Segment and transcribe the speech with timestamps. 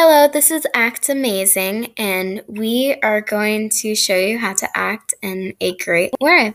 [0.00, 5.12] Hello, this is Act Amazing, and we are going to show you how to act
[5.22, 6.54] in a great way.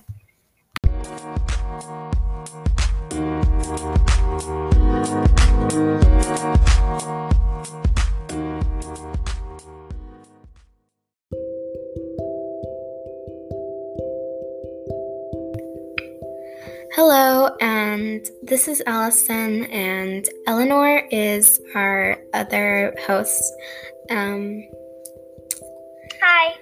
[16.95, 23.51] Hello, and this is Allison, and Eleanor is our other hosts.
[24.09, 24.63] Um,
[26.21, 26.55] Hi.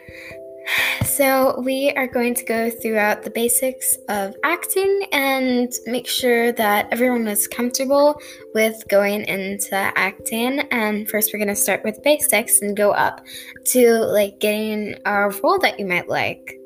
[1.03, 6.87] so, we are going to go throughout the basics of acting and make sure that
[6.91, 8.19] everyone is comfortable
[8.53, 10.59] with going into acting.
[10.71, 13.21] And first, we're going to start with basics and go up
[13.65, 16.60] to like getting a role that you might like.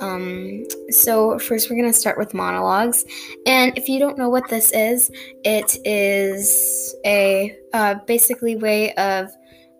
[0.00, 3.04] Um, so first we're gonna start with monologues,
[3.46, 5.10] and if you don't know what this is,
[5.44, 9.30] it is a uh, basically way of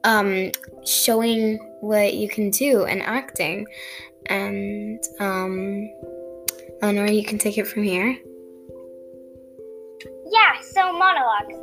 [0.05, 0.51] um,
[0.84, 3.67] showing what you can do in acting,
[4.27, 5.91] and um,
[6.83, 8.17] Eleanor, you can take it from here.
[10.30, 11.56] Yeah, so monologues.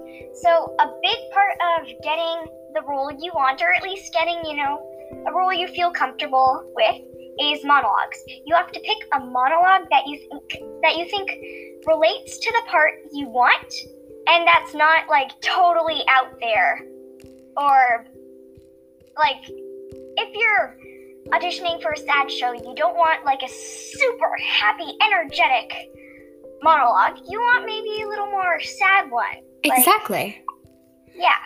[0.43, 4.57] So a big part of getting the role you want, or at least getting, you
[4.57, 4.77] know,
[5.25, 7.01] a role you feel comfortable with,
[7.39, 8.17] is monologues.
[8.45, 11.31] You have to pick a monologue that you think that you think
[11.85, 13.73] relates to the part you want,
[14.27, 16.85] and that's not like totally out there,
[17.55, 18.05] or
[19.17, 19.49] like
[20.17, 20.77] if you're
[21.29, 25.73] auditioning for a sad show, you don't want like a super happy, energetic
[26.63, 27.19] monologue.
[27.27, 29.25] You want maybe a little more sad one.
[29.65, 30.41] Like, Exactly.
[31.15, 31.37] yeah.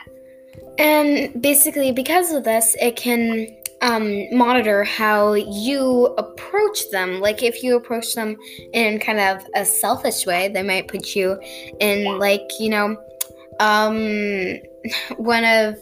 [0.77, 3.47] And basically, because of this, it can
[3.81, 7.19] um, monitor how you approach them.
[7.19, 8.37] Like, if you approach them
[8.73, 11.39] in kind of a selfish way, they might put you
[11.79, 12.97] in, like, you know,
[13.59, 14.59] um,
[15.17, 15.77] one of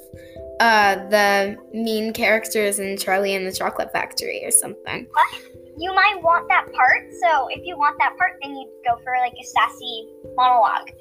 [0.60, 5.08] uh, the mean characters in Charlie and the Chocolate Factory or something.
[5.78, 7.08] you might want that part.
[7.24, 10.92] So if you want that part, then you'd go for like a sassy monologue.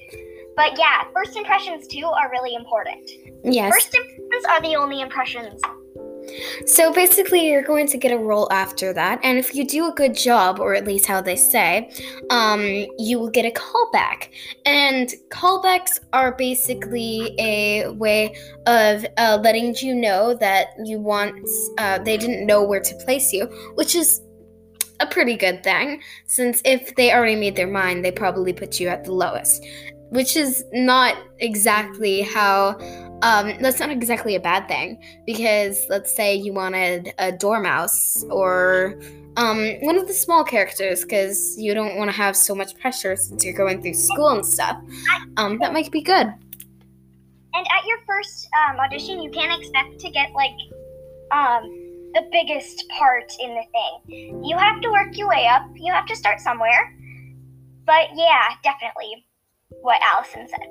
[0.56, 3.10] But yeah, first impressions too are really important.
[3.44, 3.72] Yes.
[3.72, 5.60] First impressions are the only impressions.
[6.66, 9.92] So basically, you're going to get a role after that, and if you do a
[9.92, 11.90] good job, or at least how they say,
[12.30, 14.28] um, you will get a callback.
[14.66, 18.34] And callbacks are basically a way
[18.66, 23.32] of uh, letting you know that you want, uh, they didn't know where to place
[23.32, 24.20] you, which is
[25.00, 28.88] a pretty good thing, since if they already made their mind, they probably put you
[28.88, 29.64] at the lowest,
[30.10, 32.76] which is not exactly how
[33.22, 39.00] um, that's not exactly a bad thing because let's say you wanted a dormouse or
[39.36, 43.16] um, one of the small characters because you don't want to have so much pressure
[43.16, 44.76] since you're going through school and stuff.
[45.36, 46.26] Um, that might be good.
[47.54, 50.52] And at your first um, audition, you can't expect to get like
[51.32, 51.62] um,
[52.14, 54.44] the biggest part in the thing.
[54.44, 55.66] You have to work your way up.
[55.74, 56.94] You have to start somewhere.
[57.84, 59.26] But yeah, definitely
[59.82, 60.68] what Allison said.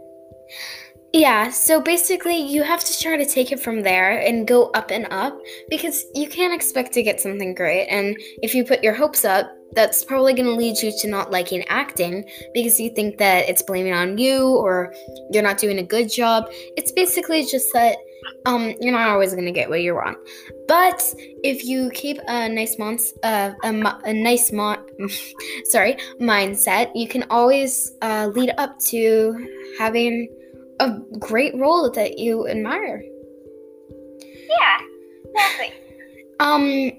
[1.14, 4.92] Yeah, so basically, you have to try to take it from there and go up
[4.92, 7.88] and up because you can't expect to get something great.
[7.88, 11.32] And if you put your hopes up, that's probably going to lead you to not
[11.32, 14.94] liking acting because you think that it's blaming on you or
[15.32, 16.48] you're not doing a good job.
[16.76, 17.98] It's basically just that
[18.46, 20.18] um, you're not always going to get what you want.
[20.68, 21.02] But
[21.44, 23.70] if you keep a nice mons- uh, a,
[24.04, 24.86] a nice mon-
[25.66, 30.30] sorry mindset, you can always uh, lead up to having
[30.80, 33.04] a great role that you admire.
[34.50, 34.80] Yeah,
[35.26, 35.74] exactly.
[36.40, 36.92] Um,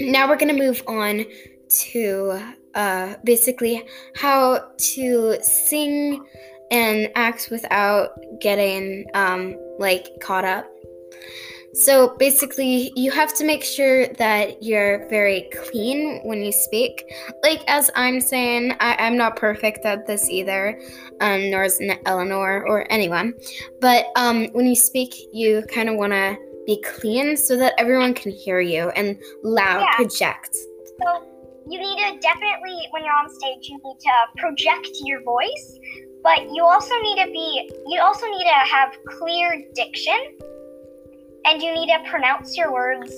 [0.00, 1.24] now we're gonna move on
[1.68, 2.40] to
[2.74, 3.84] uh, basically
[4.14, 6.24] how to sing
[6.70, 8.10] and act without
[8.40, 10.66] getting um, like caught up.
[11.74, 17.04] So basically, you have to make sure that you're very clean when you speak.
[17.42, 20.80] Like as I'm saying, I, I'm not perfect at this either,
[21.20, 23.34] um, nor is Eleanor or anyone.
[23.80, 28.14] But um, when you speak, you kind of want to be clean so that everyone
[28.14, 29.96] can hear you and loud Yeah.
[29.96, 30.54] project.
[30.54, 31.24] So
[31.68, 35.78] you need to definitely, when you're on stage, you need to project your voice,
[36.22, 40.18] but you also need to be, you also need to have clear diction,
[41.44, 43.12] and you need to pronounce your words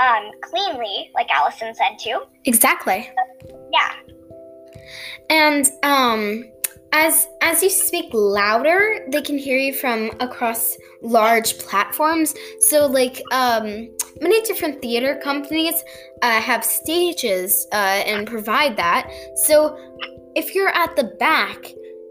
[0.00, 2.20] um, cleanly, like Allison said too.
[2.44, 3.10] Exactly.
[3.72, 3.92] Yeah,
[5.30, 6.44] And um
[6.92, 12.34] as as you speak louder, they can hear you from across large platforms.
[12.60, 13.88] So like um
[14.20, 15.74] many different theater companies
[16.22, 19.10] uh, have stages uh, and provide that.
[19.34, 19.76] So
[20.36, 21.58] if you're at the back,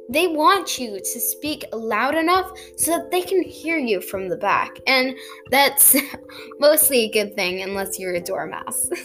[0.09, 4.38] they want you to speak loud enough so that they can hear you from the
[4.38, 4.77] back.
[4.85, 5.15] And
[5.50, 5.95] that's
[6.59, 8.89] mostly a good thing unless you're a dormouse.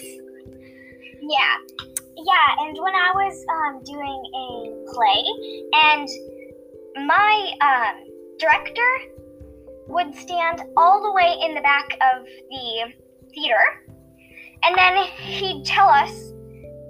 [1.20, 1.56] yeah.
[2.20, 5.22] Yeah, and when I was um, doing a play,
[5.72, 6.08] and
[7.06, 8.04] my um,
[8.40, 8.90] director
[9.86, 12.92] would stand all the way in the back of the
[13.32, 13.86] theater,
[14.64, 16.32] and then he'd tell us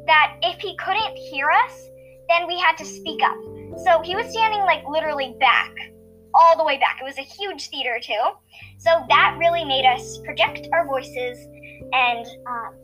[0.06, 1.88] that if he couldn't hear us,
[2.30, 3.36] then we had to speak up.
[3.84, 5.72] So he was standing like literally back,
[6.34, 6.98] all the way back.
[7.00, 8.20] It was a huge theater too.
[8.78, 11.38] So that really made us project our voices,
[11.92, 12.74] and um,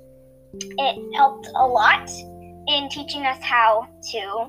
[0.60, 2.08] it helped a lot
[2.66, 4.46] in teaching us how to,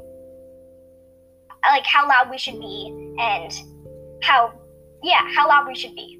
[1.68, 3.52] like, how loud we should be and
[4.24, 4.54] how,
[5.04, 6.20] yeah, how loud we should be.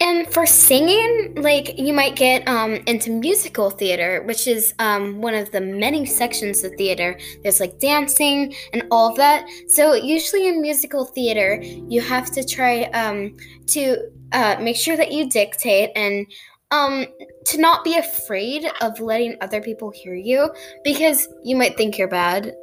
[0.00, 5.34] And for singing, like you might get um, into musical theater, which is um, one
[5.34, 7.18] of the many sections of theater.
[7.42, 9.46] There's like dancing and all of that.
[9.68, 13.36] So usually in musical theater, you have to try um,
[13.68, 16.26] to uh, make sure that you dictate and
[16.70, 17.06] um,
[17.46, 20.50] to not be afraid of letting other people hear you
[20.82, 22.54] because you might think you're bad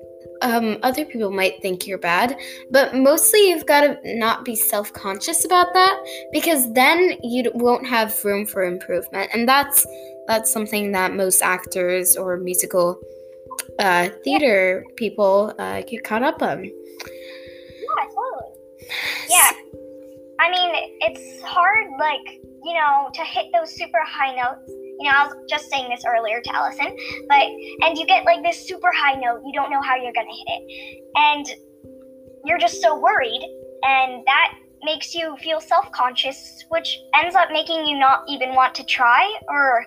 [0.41, 2.37] um, other people might think you're bad,
[2.71, 7.85] but mostly you've got to not be self conscious about that because then you won't
[7.85, 9.85] have room for improvement, and that's
[10.27, 12.99] that's something that most actors or musical
[13.79, 16.63] uh, theater people uh, get caught up on.
[16.65, 18.53] Yeah, totally.
[19.29, 19.51] Yeah,
[20.39, 25.15] I mean it's hard, like you know, to hit those super high notes you know,
[25.15, 26.95] I was just saying this earlier to Allison,
[27.29, 27.45] but
[27.83, 30.47] and you get like this super high note, you don't know how you're gonna hit
[30.47, 31.45] it, and
[32.45, 33.43] you're just so worried,
[33.83, 34.53] and that
[34.83, 39.85] makes you feel self-conscious, which ends up making you not even want to try, or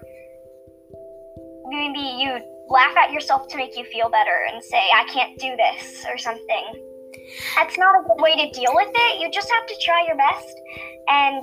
[1.69, 5.57] maybe you laugh at yourself to make you feel better and say, "I can't do
[5.57, 6.87] this" or something.
[7.57, 9.21] That's not a good way to deal with it.
[9.21, 10.61] You just have to try your best,
[11.09, 11.43] and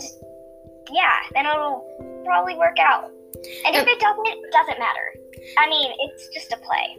[0.91, 3.11] yeah, then it'll probably work out.
[3.65, 5.13] And if it doesn't, it doesn't matter.
[5.57, 6.97] I mean, it's just a play.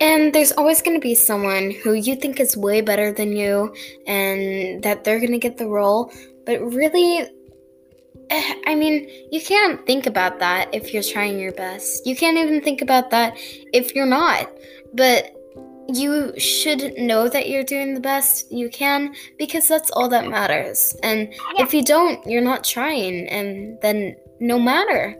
[0.00, 3.74] And there's always going to be someone who you think is way better than you
[4.06, 6.12] and that they're going to get the role.
[6.46, 7.28] But really,
[8.30, 12.06] eh, I mean, you can't think about that if you're trying your best.
[12.06, 13.34] You can't even think about that
[13.72, 14.50] if you're not.
[14.94, 15.36] But
[15.88, 20.94] you should know that you're doing the best you can because that's all that matters.
[21.02, 21.64] And yeah.
[21.64, 25.16] if you don't, you're not trying, and then no matter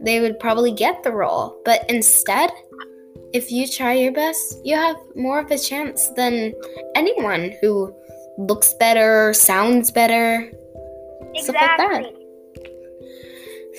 [0.00, 1.60] they would probably get the role.
[1.64, 2.50] But instead,
[3.32, 6.54] if you try your best, you have more of a chance than
[6.94, 7.94] anyone who
[8.38, 10.50] looks better, sounds better,
[11.34, 11.42] exactly.
[11.42, 12.16] stuff like that.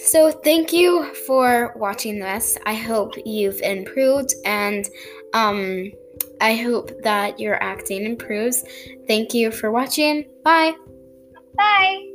[0.04, 2.58] So, thank you for watching this.
[2.66, 4.88] I hope you've improved and
[5.34, 5.92] um,
[6.40, 8.64] I hope that your acting improves.
[9.08, 10.26] Thank you for watching.
[10.44, 10.74] Bye.
[11.56, 12.08] Bye.